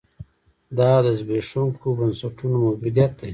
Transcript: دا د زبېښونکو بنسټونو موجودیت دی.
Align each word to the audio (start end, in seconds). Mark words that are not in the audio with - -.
دا 0.77 0.91
د 1.05 1.07
زبېښونکو 1.19 1.87
بنسټونو 1.99 2.55
موجودیت 2.65 3.11
دی. 3.19 3.29